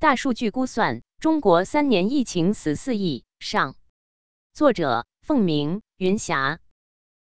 [0.00, 3.24] 大数据估算，中国三年疫情死四亿。
[3.38, 3.76] 上，
[4.54, 6.58] 作者凤鸣云霞，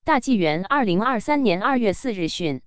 [0.05, 2.61] 大纪元二零二三年二月四日讯。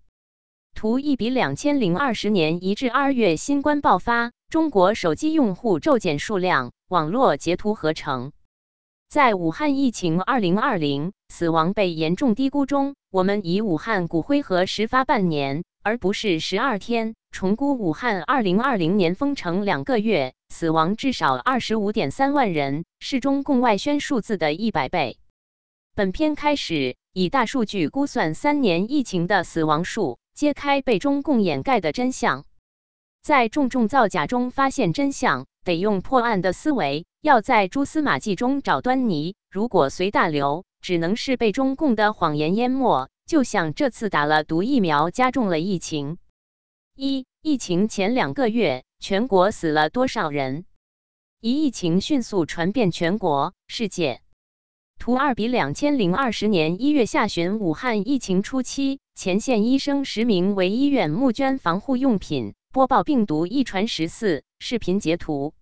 [0.74, 6.72] 图一比两千零二十年一至二月新冠爆发，中国手机用户骤减数量。
[6.88, 8.32] 网络截图合成。
[9.08, 17.14] 在武汉疫情二零二零死亡被严重低估中，我们以武汉骨灰盒实发半年，而不是十二天。
[17.32, 25.16] 重估武汉二零二零年封城两个月，死亡至少二十五点三万人，是中共外宣数字的一百倍。
[25.94, 32.44] 本片开始以大数据估算三年疫情的死亡数，揭开被中共掩盖的真相。
[33.22, 37.06] 在重重造假中发现真相，得用破案的思维。
[37.22, 43.08] 要在蛛丝马迹中找端倪，如果随大流，只能是被中共的谎言淹没。
[43.26, 46.18] 就像这次打了毒疫苗，加重了疫情。
[47.04, 50.66] 一、疫情前两个月，全国死了多少人？
[51.40, 54.20] 一、疫情迅速传遍全国、世界。
[55.00, 64.44] 图二比两千零二十年一月下旬，武汉疫情初期，前线医生实名为医院募捐防护用品，播报病毒一传十四。
[64.60, 65.54] 视频截图。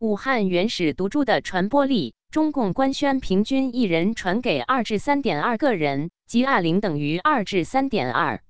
[0.00, 8.42] 武汉原始毒株的传播力，中共官宣平均一人传给二至三点二个人，即二零等于二至三点二。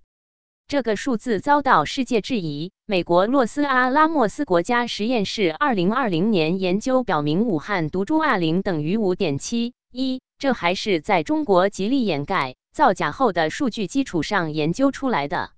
[0.66, 2.72] 这个数字遭到世界质疑。
[2.86, 15.50] 美国洛斯阿拉莫斯国家实验室二零二零年研究表明，武汉毒株二零等于五点七一，这还是在中国极力掩盖、造假后的数据基础上研究出来的。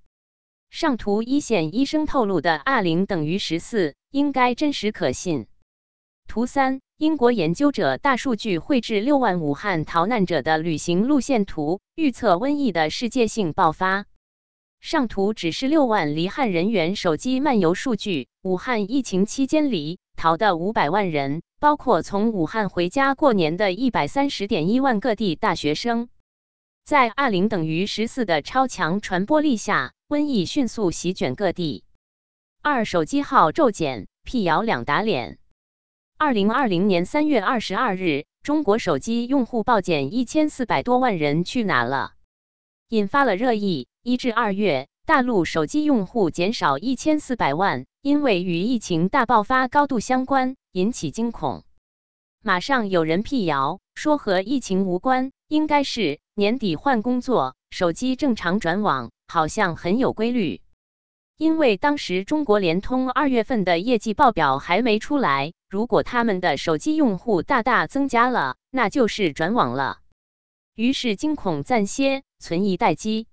[0.70, 5.46] 上图一线医生透露的二零等于十四，应该真实可信。
[6.26, 14.06] 图三：英国研究者大数据绘制六万武汉逃难者的旅行路线图，预测瘟疫的世界性爆发。
[14.86, 18.28] 上图只是六万离汉人员手机漫游数据。
[18.42, 26.08] 武汉疫情期间离逃的五百万人，包括从武汉回家过年的一百三十点一万各地大学生。
[26.84, 31.82] 在二零等于十四的超强传播力下，瘟疫迅速席卷各地。
[32.62, 35.38] 二手机号骤减，辟谣两打脸。
[36.16, 42.12] 二零二零年三月二十二日，中国手机用户暴减一千四百多万人，去哪了？
[42.90, 43.88] 引发了热议。
[44.08, 51.64] 一至二月，大陆手机用户减少一千四百万，因为与疫情大爆发高度相关，引起惊恐。
[52.40, 60.60] 马上有人辟谣说和疫情无关，应该是年底换工作，手机正常转网，好像很有规律。
[61.36, 65.52] 因为当时中国联通二月份的业绩报表还没出来。
[65.68, 69.98] 如果他们的手机用户大大增加了，那就是转网了。
[70.76, 73.26] 于是惊恐暂歇，存疑待机。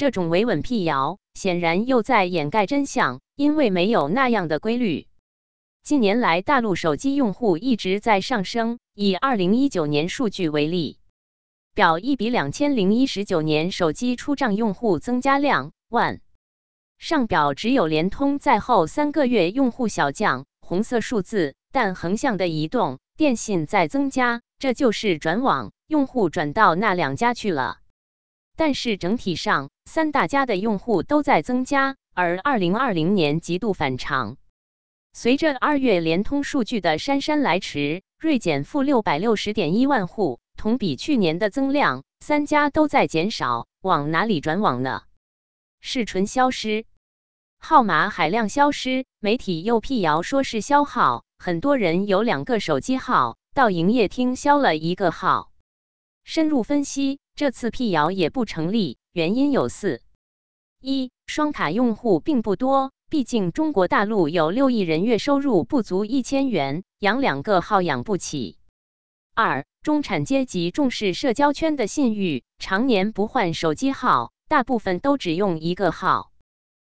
[0.00, 5.06] 这种维稳辟谣，显然又在掩盖真相，因为没有那样的规律。
[5.82, 8.78] 近年来，大陆手机用户一直在上升。
[8.94, 10.96] 以二零一九年数据为例，
[11.74, 16.22] 表一比两千零一十九年手机出账用户增加量万。
[16.96, 20.46] 上表只有联通在后三个月用户小降。
[20.62, 27.79] 红色数字，但横向的移动，电信在增加，这就是转网，用户转到那两家去了。
[28.60, 34.36] 但是整体上，三大家的用户都在增加，而二零二零年极度反常。
[35.14, 45.04] 随着二月联通数据的姗姗来迟，锐减负六百六十点一万户，同比去年的增量，三家都在减少，往哪里转网呢？
[45.80, 46.84] 是纯消失？
[47.58, 55.49] 号码海量消失，媒体又辟谣说是消耗，很多人有两个手机号，到营业厅消了一个号。
[56.32, 60.00] 深入分析，这次辟谣也不成立，原因有四：
[60.80, 68.58] 一、双卡用户并不多，毕竟中国大陆有六亿人月收入不足一千元，养两个号养不起；
[69.34, 76.30] 二、中产阶级重视社交圈的信誉，常年不换手机号，大部分都只用一个号；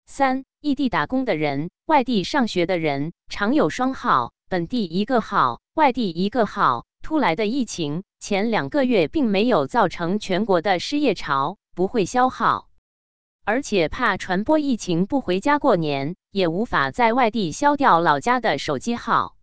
[0.04, 0.44] 三。
[0.60, 6.84] 异地打工的人、外地上学的人常有双号，本地一个号，外地一个号。
[7.02, 12.68] 突来的疫情前两个月并没有造成全国的失业潮，不会消耗，
[13.44, 19.34] 而且怕传播疫情不回家过年，也无法在外地消掉老家的手机号。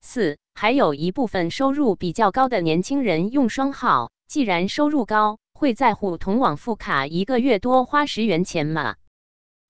[0.00, 8.94] 四，还有一部分收入比较高的年轻人用双号，既然收入高，会在乎同网副卡一个月多花十元钱吗？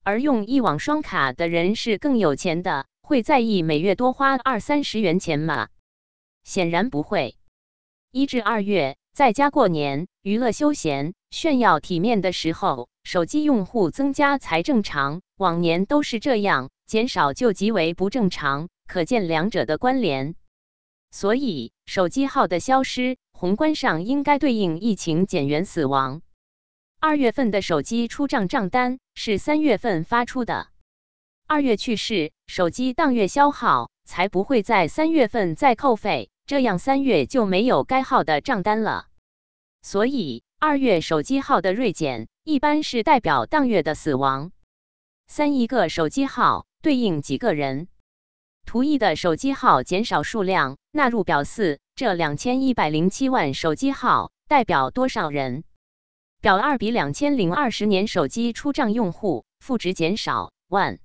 [0.03, 5.69] 而用一网双卡的人是更有钱的，会在意每月多花二三十元钱吗？
[6.45, 7.37] 显然不会。
[8.13, 18.69] 一至二月在家过年、娱乐休闲、炫耀体面的时候，手机用户增加才正常，往年都是这样，减少就极为不正常。
[18.87, 20.37] 可见两者的关联。
[21.11, 26.21] 所以，手机号的消失，宏观上应该对应疫情减员死亡。
[27.01, 30.69] 二月份的手机出账账单是三月份发出的，
[31.47, 39.07] 二月去世，手机当月消耗，才不会在三月份再扣费，这样三月就没有该号的账单了。
[39.83, 44.51] 所以，二月手机号的锐减，一般是代表当月的死亡。
[45.27, 47.89] 三一个手机号对应几个人？
[48.67, 55.65] 图一的手机号减少数量纳入表四，这两千一百零七万手机号代表多少人？
[56.41, 60.99] 表二比两千零二十年手机出账用户负值减少万。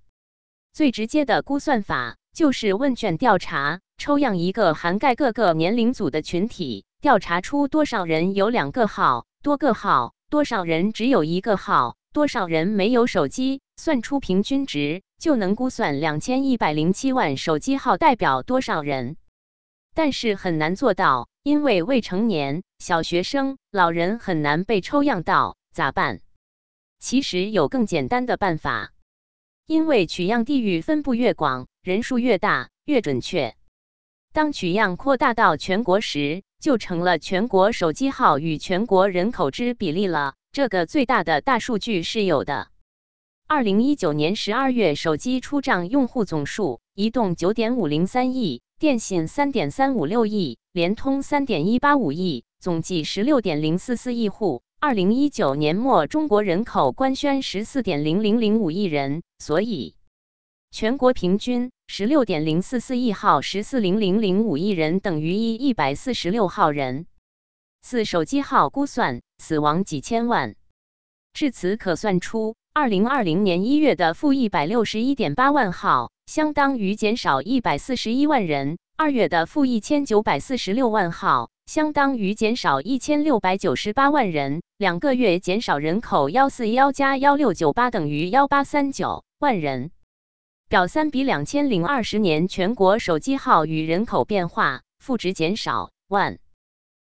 [0.71, 15.01] 最直接的估算法就是问卷调查，抽样一个涵盖各个年龄组的群体，调查出多少人有两个号、多个号，多少人只有一个号，多少人没有手机，算出平均值。
[15.19, 19.17] 就能估算两千一百零七万手机号代表多少人，
[19.93, 26.21] 但是很难做到，因为未成年、小学生、老人很难被抽样到，咋办？
[26.99, 28.93] 其实有更简单的办法，
[29.65, 33.55] 因为取样地域分布越广，人数越大，越准确。
[34.33, 40.35] 当取样扩大到全国时，就成了全国手机号与全国人口之比例了。
[40.51, 42.67] 这个最大的大数据是有的。
[43.47, 54.63] 二零一九年十二月，手机出账用户总数：移动九点五零三亿，电信三点三五六亿，联通三点一八五亿，总计十六点零四四亿户。
[54.81, 59.95] 二零一九年末，中国人口官宣十四点零零零五亿人，所以
[60.71, 67.07] 全国平均十六点零四四亿号十四零零零五亿人等于一一百四十六号人。
[67.81, 70.55] 四手机号估算死亡几千万，
[71.33, 72.55] 至此可算出。
[72.71, 84.61] 二零二零年一月的负一百六十一点八万号，相当于减少一百四十一万人；二月的负一千九百四十六万号，相当于减少一千六百九十八万人。
[84.77, 89.91] 两个月减少人口幺四幺加幺六九八等于幺八三九万人。
[90.69, 96.37] 表三比两千零二十年全国手机号与人口变化负值减少万，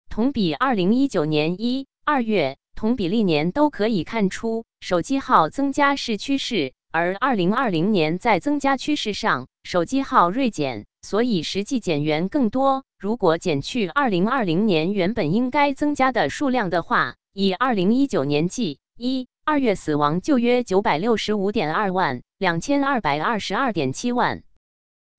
[0.08, 2.58] 同比二零一九年一二月。
[2.74, 12.86] 同比历年都可以看出，手机号增加是趋势，而二零二零年在增加趋势上，手机号锐减，所以实际减员更多。
[12.98, 24.44] 如果减去二零二零年原本应该增加的数量的话，以二零一九年计，一二月死亡就约九百六十五点二万，两千二百二十二点七万。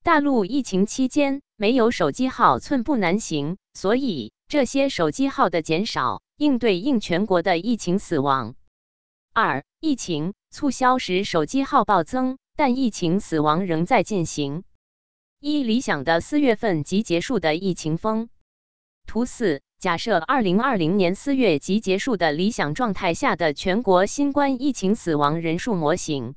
[0.04, 6.22] 大陆疫情期间没有手机号寸步难行，所以这些手机号的减少。
[6.36, 8.54] 应对应全国的疫情死亡。
[9.32, 14.62] 二、疫情促销时手机号暴增，但疫情死亡仍在进行。
[15.40, 18.28] 一、理想的四月份即结束的疫情风。
[19.08, 26.34] 图四：假设二零二零年四月即结束的理想状态下的全国新冠疫情死亡人数模型。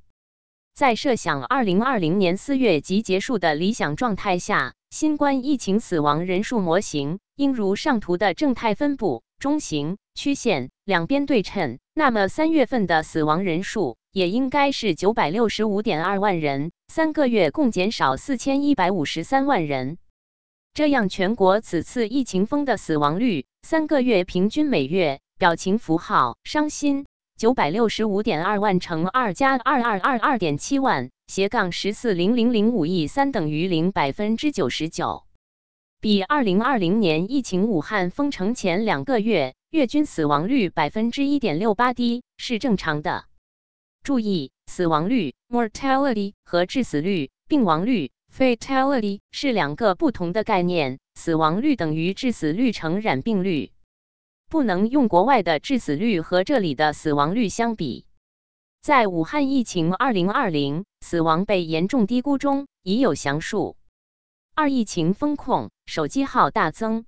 [0.73, 9.23] 在设想二零二零年四月即结束的理想状态下，新冠疫情死亡人数模型应如上图的正态分布。
[9.39, 19.97] 中型曲线两边对称，那么三月份的死亡人数也应该是九百六十五点二万人，三个月共减少四千一百五十三万人。
[20.73, 27.05] 这样，全国此次疫情风的死亡率，三个月平均每月表情符号伤心
[27.38, 35.25] 九百六十五点二万乘二加二二二二点七万斜杠十四零零零五亿三等于零百分之九十九。
[36.01, 43.25] 比二零二零年疫情武汉封城前两个月月均死亡率百分之一点六八低是正常的。
[44.01, 50.99] 注意，死亡率 （mortality） 和致死率（病亡率 ）（fatality） 是两个不同的概念。
[51.15, 53.71] 死亡率等于致死率乘染病率，
[54.49, 58.07] 不能用国外的致死率和这里的死亡率相比。
[58.81, 63.77] 在武汉疫情二零二零死亡被严重低估中已有详述。
[64.55, 67.05] 二、疫情风控，手机号大增。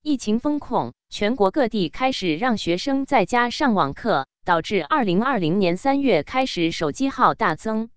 [0.00, 7.90] 疫情风控，全国各地开始让学生在家上网课，导致二零二零年三月开始手机号大增。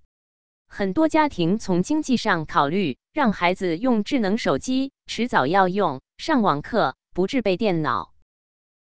[0.68, 8.14] 很多家庭从经济上考虑，让孩子用智能手机，迟早要用上网课，不置备电脑。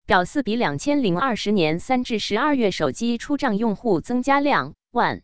[0.05, 5.23] 表四比两千零二十年三至十二月手机出账用户增加量万。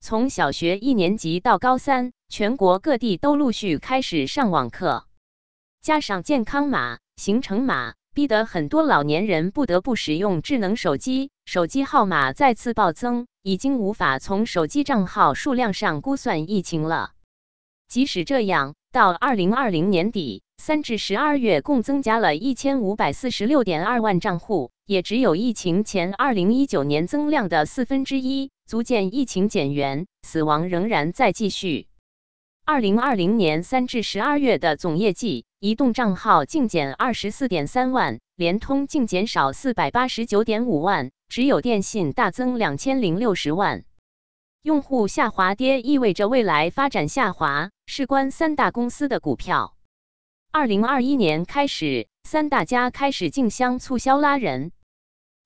[0.00, 5.06] 从小学一年级到高三，全国各地都陆续开始上网课，
[5.80, 17.12] 加上健康码、行程码，逼得很多老年人不得不使用智能手机，手机号码再次暴增，已经无法从手机账号数量上估算疫情了。
[17.86, 31.86] 即使这样，到二零二零年底，三至十二月共增加了一千五百四十六点二万账户，也只有疫情前二零一九年增量的四分之一，足见疫情减员，死亡仍然在继续。
[32.64, 43.84] 二零二零年三至十二月的总业绩，移动账号净减二十四点三万，联通净减少四百八十九点五万，只有电信大增两千零六十万。
[44.60, 47.70] 用户下滑跌意味着未来发展下滑。
[47.86, 49.74] 事关三大公司的股票。
[50.52, 54.70] 二零二一年开始，三大家开始竞相促销拉人，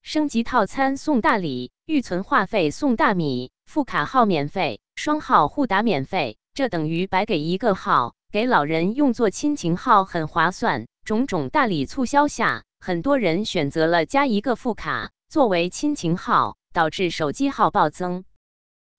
[0.01, 6.37] 升级套餐送大礼，预存话费送大米，副卡号免费，双号互打免费。
[6.53, 10.87] 这等于白给一个号，给老人用作亲情号很划算。
[11.05, 18.25] 种种大礼促销下，很多人选择了加一个副卡作为亲情号，导致手机号暴增。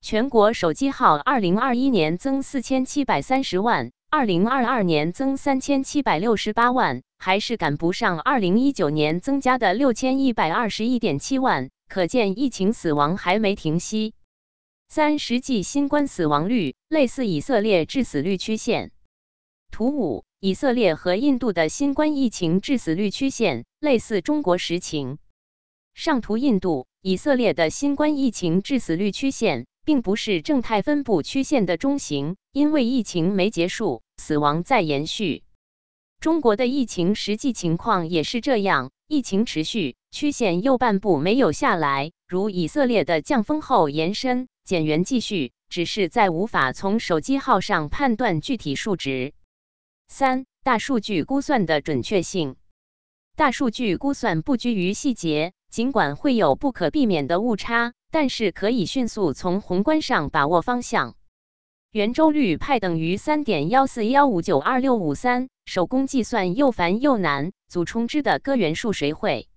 [0.01, 11.69] 全国手机号二零二一年增四千七百三十万，二零二二年增三千七百六十八万，还是赶不上二零一九年增加的六千一百二十一点七万。
[11.89, 14.15] 可见疫情死亡还没停息。
[14.89, 18.93] 三实际新冠死亡率类似以色列致死率曲线。
[19.73, 25.19] 图五，以色列和印度的新冠疫情致死率曲线类似中国实情。
[25.95, 35.45] 上图印度、以色列的新冠疫情致死率曲线，并不是正态分布曲线的中型，因为疫情没结束，死亡在延续。
[36.19, 44.49] 中国的疫情实际情况也是这样，疫情持续，曲线右半部没有下来，如以色列的降峰后延伸。
[44.65, 49.35] 减员继续，只是在无法从手机号上判断具体数值。
[50.09, 52.57] 三、大数据估算的准确性。
[53.37, 61.17] 大数据估算不拘于细节，尽管会有不可避免的误差，但是可以迅速从宏观上把握方向。
[61.93, 69.49] 圆周率派等于三点幺四幺五九二六五三，手工计算又烦又难，组充值的割圆数谁会？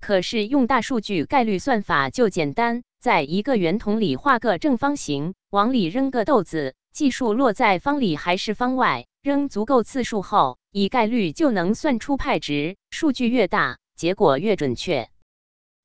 [0.00, 2.82] 可是用大数据概率算法就简单。
[3.00, 12.78] 在一个圆筒里画个正方形，往里扔个豆子，计数落在方里还是方外，扔足够次数后，以概率就能算出派值。
[12.88, 15.10] 数据越大，结果越准确。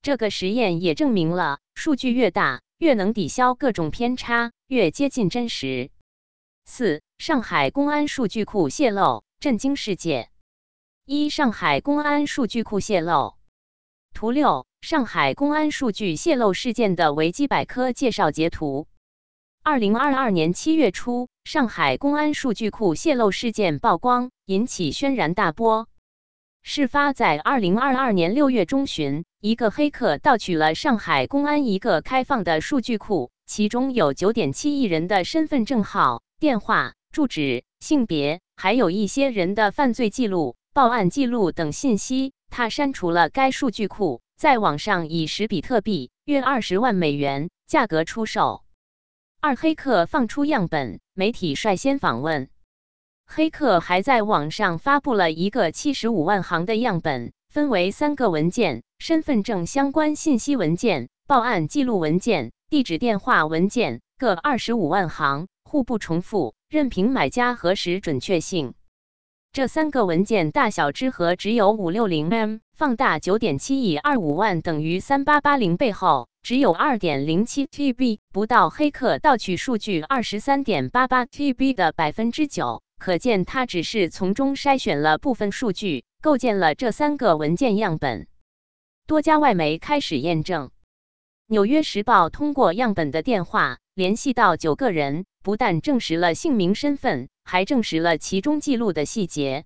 [0.00, 5.90] 这个实验也证明了，数据越大，越能抵消各种偏差，越接近真实。
[6.64, 10.30] 四、上海公安数据库泄露，震惊世界。
[11.04, 13.34] 一、上海公安数据库泄露。
[14.14, 14.64] 图六。
[14.80, 18.86] 上海公安数据泄露事件的维基百科介绍截图。
[19.66, 25.88] 二零二二年七月初，上海公安数据库泄露事件曝光，引起轩然大波。
[26.62, 42.34] 事发在二零二二年六月中旬，一个黑客盗取了上海公安一个开放的数据库，其中有九点七亿人的身份证号、电话、住址、性别，还有一些人的犯罪记录、报案记录等信息。
[42.50, 44.20] 他删除了该数据库。
[44.36, 48.60] 在网上以十比特币（约二十万美元）价格出售。
[49.46, 52.48] 二黑客放出样本，媒体率先访问。
[53.26, 68.72] 黑客还在网上发布了一个七十五万行的样本，分为三个文件：身份证相关信息文件、报案记录文件、地址电话文件，各二十五万行，互不重复，任凭买家核实准确性。
[69.52, 82.82] 这三个文件大小之和只有五六零 M，放大九点七亿二五万等于三八八零倍后，只有二点零七 TB，不到黑客盗取数据二十三点八八 TB 的百分之九。
[82.98, 88.26] 可见他只是从中筛选了部分数据，构建了这三个文件样本。
[89.06, 90.66] 多家外媒开始验证，
[91.46, 97.30] 《纽约时报》通过样本的电话联系到九个人，不但证实了姓名身份。
[97.42, 99.64] 还证实了其中记录的细节。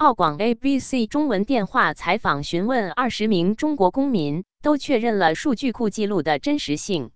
[0.00, 7.10] 澳广 ABC 中文电话采访询问二十名中国公民，都确认了数据库记录的真实性。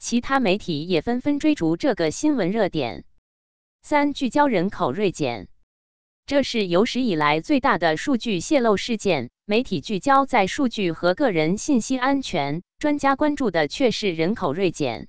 [0.00, 3.04] 其他媒体也纷纷追逐这个新闻热点。
[3.82, 5.46] 三、聚焦人口锐减，
[6.26, 9.30] 这是有史以来最大的数据泄露事件。
[9.44, 15.06] 媒体聚焦在数据和个人信息安全，专家关注的却是人口锐减。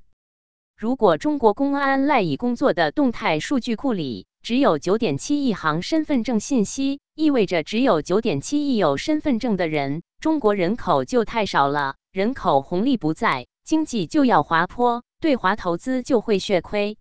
[0.78, 16.98] 如果中国公安赖以工作的动态数据库里只有九点七亿行身份证信息，意味着只有九点七亿有身份证的人，中国人口就太少了，人口红利不在，经济就要滑坡，对华投资就会血亏。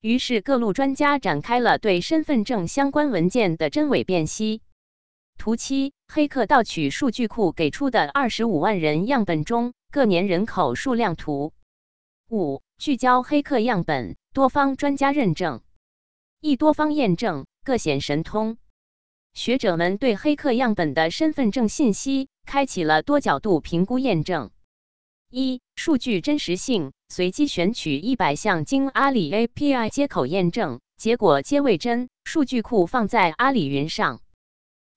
[0.00, 4.62] 于是各路专家展开了对身份证相关文件的真伪辨析。
[5.38, 11.52] 图七，黑客盗取数据库给出的二十五万人样本中各年人口数量图。
[12.28, 12.62] 五。
[12.78, 15.60] 聚焦黑客样本，多方专家认证。
[16.40, 18.56] 亦多方验证，各显神通。
[19.34, 24.50] 学者们对黑客样本的身份证信息开启了多角度评估验证。
[25.30, 34.22] 一、数据真实性，随机选取一百项经阿里 API 接口验证，结果皆为真，数据库放在阿里云上。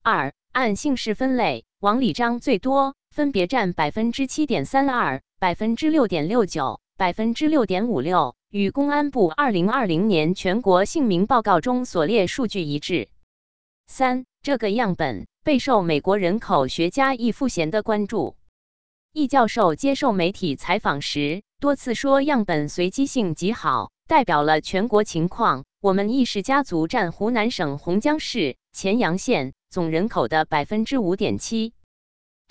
[0.02, 13.10] 二、按姓氏分类，王李张最多，分别占百分之七点三二、百分之六点六九、百分之六点五六，与公安部二零二零年全国姓名报告中所列数据一致。
[13.88, 18.36] 三、这个样本备受美国人口学家易富贤的关注。
[19.12, 25.66] 易教授接受媒体采访时，多次说样本随机性极好，代表了全国情况。
[25.82, 31.74] 我们易氏家族占湖南省洪江市乾阳县总人口的百分之五点七。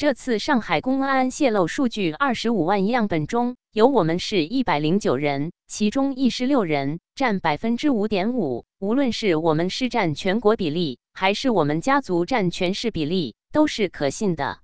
[0.02, 8.64] 这次上海公安泄露数据，二十五万样本中有我们市一百零九人，其中一十六人，占百分之五点五。
[8.80, 14.58] 无论是我们市占全国比例，还是我们家族占全市比例，都是可信的。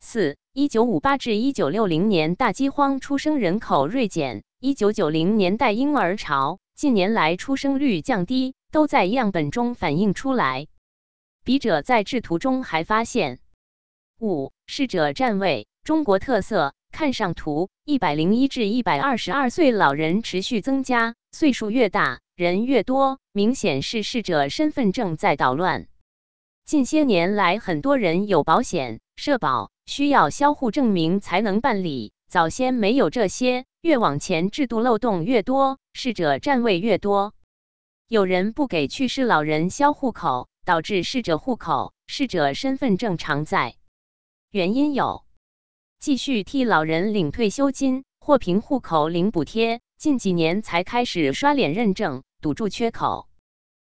[0.00, 0.36] 四。
[0.52, 10.66] 一九五八至一九六零年大饥荒，出生人口锐减；一九九零年代婴儿潮，近年来出生率降低，都在样本中反映出来。
[11.44, 13.38] 笔者在制图中还发现，
[14.18, 16.74] 五逝者占位，中国特色。
[16.90, 25.88] 看上图，一百零一至一百二十二岁老人持续增加，岁数越大，人越多，明显是逝者身份证在捣乱。
[26.64, 29.70] 近些年来，很多人有保险、社保。
[29.84, 37.34] 需要销户证明才能办理，早先没有这些，越往前制度漏洞越多，逝者占位越多。
[38.08, 43.76] 有人不给去世老人销户口，导致逝者户口、逝者身份证常在。
[44.56, 45.22] 原因有：
[45.98, 53.28] 继续替老人领退休金或凭户口领补贴，近几年才开始刷脸认证，堵住缺口。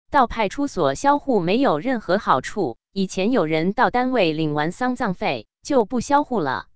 [0.08, 5.48] 到派出所销户没有任何好处，以前有人到单位领完丧葬费。
[5.64, 6.66] 就不销户了，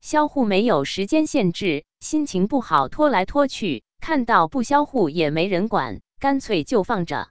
[0.00, 7.28] 销户没有时间限制，心情不好拖来拖去，看到不销户也没人管，干脆就放着。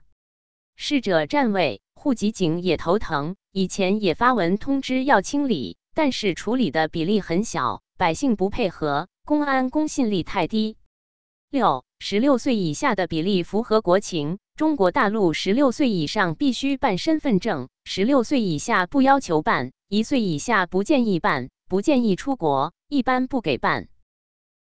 [0.76, 10.76] 逝者占位，户籍警也头疼，以前也发文通知要清理，但是处理的比例很小，百姓不配合，公安公信力太低。
[11.50, 19.72] 六十六岁以下的比例符合国情，中国大陆十六岁以上必须办身份证，十六岁以下不要求办。
[19.88, 23.88] 一岁以下不建议办，不建议出国，一般不给办。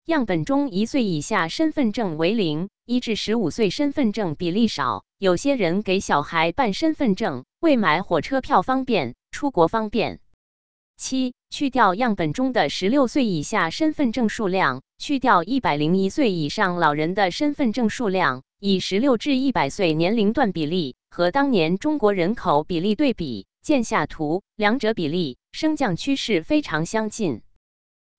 [0.05, 5.03] 样本中一岁以下身份证为零，一至十五岁身份证比例少。
[5.19, 10.19] 有些人给小孩办身份证，为买火车票方便，出国方便。
[10.99, 23.47] 七，去掉样本中的十六岁以下身份证数量，去掉一百零一岁以上老人的身份证数量，以十六至一百岁年龄段比例和当年中国人口比例对比。
[23.61, 27.43] 见下图，两者比例升降趋势非常相近。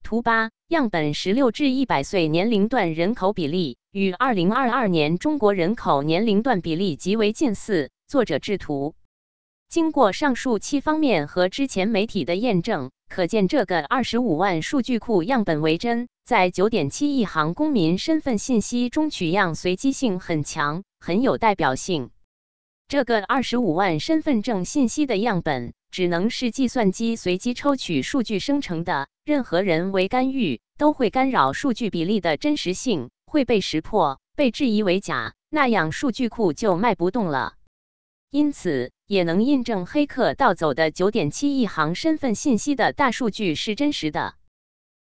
[0.02, 7.90] 图八，样本十六至一百岁年龄段人口比例与二零二二年中国人口年龄段比例极为近似。
[8.06, 8.94] 作者制图，
[9.70, 22.10] 经过上述七方面和之前媒体的验证，可见这个二十五万数据库样本为真，在九点七亿行公民身份信息中取样随机性很强，很有代表性。
[22.88, 37.54] 这个二十五万身份证信息的样本，只能是计算机随机抽取数据生成的，任何人为干预都会干扰数据比例的真实性，会被识破，被质疑为假，那样数据库就卖不动了。
[38.30, 44.34] 因此，也能印证黑客盗走的九点七亿行身份信息的大数据是真实的。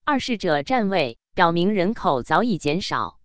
[0.04, 3.20] 二逝者占位，表明人口早已减少。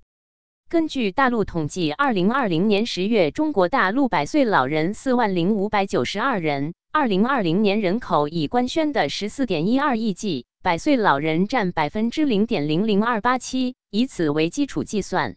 [0.69, 6.75] 根据大陆统计，二零二零年十月，中国大陆百岁老人四万零五百九十二人。
[6.93, 15.37] 二零二零年人口已官宣的十四点一二亿计，百岁老人占百分之零点零零二八七，以此为基础计算。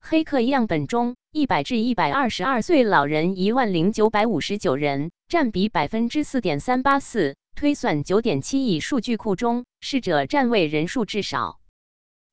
[0.00, 7.36] 黑客样本中，一百至一百二十二岁老人一万零九百五十九人，占比百分之四点三八四。
[7.56, 11.58] 推算九点七亿数据库中，逝者占位人数至少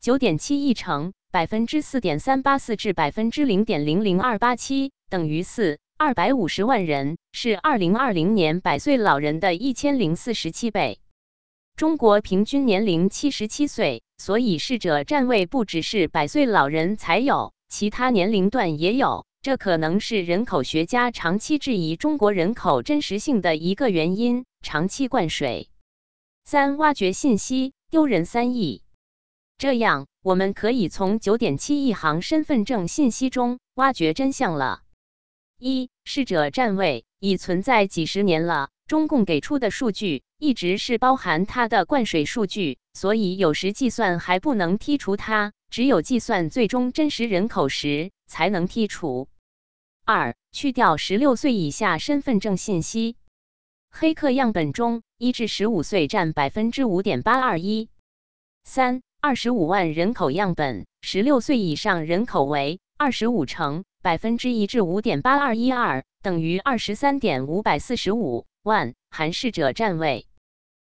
[0.01, 1.13] 九点七亿乘。
[1.31, 10.99] 百分之四点三八四至百分之零点零零二八七等于四二百五十万人，是二零二零年百岁老人的一千零四十七倍。
[11.77, 19.25] 中国平均年龄七十七岁，所以逝者占位不只是百岁老人才有，其他年龄段也有。
[19.41, 25.69] 这可能是人口学家长期质疑中国人口真实性的一个原因，长期灌水。
[26.43, 28.83] 三挖掘信息，丢人三亿。
[29.57, 34.81] 这样，我们可以从九点七亿行身份证信息中挖掘真相了。
[35.57, 49.27] 一逝者占位已存在几十年了，中共给出的数据一直是包含它的灌水数据，所以有时计算还不能剔除它，只有计算最终真实人口时才能剔除。
[50.05, 53.15] 二去掉十六岁以下身份证信息，
[53.91, 57.89] 黑客样本中一至十五岁占百分之五点八二一。
[58.63, 70.25] 三二十五万人口样本，十六岁以上人口为二十五乘百分之一至五点八二一二，等于二十三点五百四十五万，含逝者占位。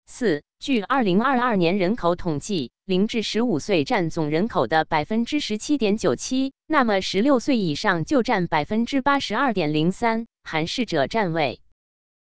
[0.07, 11.61] 四据二零二二年人口统计，零至十五岁占总人口的百分之十七点九七，那么十六岁以上就占百分之八十二点零三，含逝者占位。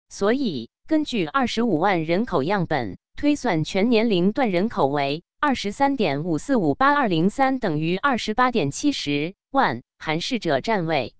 [0.09, 5.23] 所以根据二十五万人口样本推算，全年龄段人口为。
[5.41, 11.15] 二十三点五四五八二零三等于二十八点七十万，含逝者占位。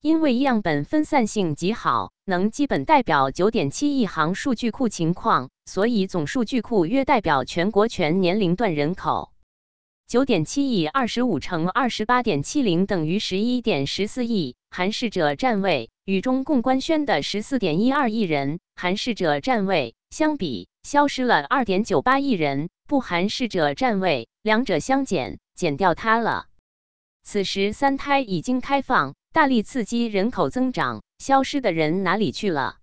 [0.00, 9.32] 因为样本分散性极好，能基本代表九点七亿行数据库情况，所以总数据库约代表全国全年龄段人口。
[10.06, 15.90] 九点七亿二十五乘二十八点七零等于十一点十四亿，含逝者占位。
[16.06, 22.70] 与中共官宣的十四点一二亿人含逝者占位相比，消失了二点九八亿人。
[22.88, 26.46] 不含逝者占位，两者相减，减掉它了。
[27.22, 32.78] 此时三胎已经开放，大力刺激人口增长，消失的人哪里去了？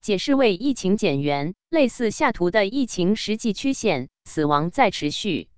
[0.00, 5.50] 解释为疫情减员，类似下图的疫情实际曲线，死亡在持续。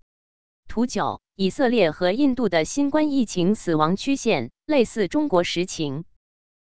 [0.66, 6.04] 图九，以色列和印度的新冠疫情死亡曲线，类似中国实情。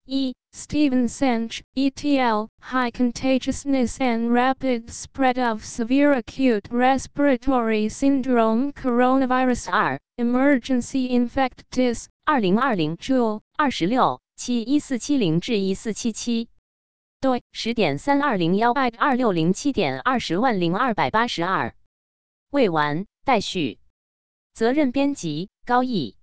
[0.05, 0.35] E.
[0.53, 10.23] Stephen Sanch, ETL, High Contagiousness and Rapid Spread of Severe Acute Respiratory Syndrome Coronavirus 2
[10.23, 16.49] Emergency Infectious 2020 Jule 26七一四七零至一四七七。
[17.21, 21.73] 对十点三二零幺二六零七点二十万零二百八十二。
[22.49, 23.79] 未完待续，
[24.53, 26.17] 责任编辑高毅。